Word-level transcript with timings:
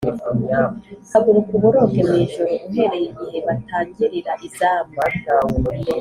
“Haguruka 1.11 1.51
uboroge 1.57 1.99
mu 2.07 2.15
ijoro, 2.25 2.53
Uhereye 2.67 3.05
igihe 3.11 3.39
batangirira 3.47 4.31
izamu. 4.47 4.97